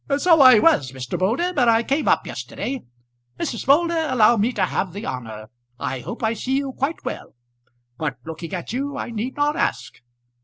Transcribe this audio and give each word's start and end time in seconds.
"So 0.17 0.41
I 0.41 0.57
was, 0.57 0.93
Mr. 0.93 1.19
Moulder, 1.19 1.53
but 1.53 1.69
I 1.69 1.83
came 1.83 2.07
up 2.07 2.25
yesterday. 2.25 2.81
Mrs. 3.39 3.67
Moulder, 3.67 4.07
allow 4.09 4.35
me 4.35 4.51
to 4.53 4.65
have 4.65 4.93
the 4.93 5.05
honour. 5.05 5.51
I 5.79 5.99
hope 5.99 6.23
I 6.23 6.33
see 6.33 6.57
you 6.57 6.71
quite 6.71 7.05
well; 7.05 7.35
but 7.99 8.17
looking 8.25 8.51
at 8.51 8.73
you 8.73 8.97
I 8.97 9.11
need 9.11 9.35
not 9.35 9.55
ask. 9.55 10.01